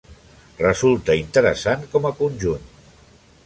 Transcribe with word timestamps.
Resulta 0.61 1.17
interessant 1.19 1.87
com 1.95 2.11
a 2.11 2.15
conjunt. 2.23 2.69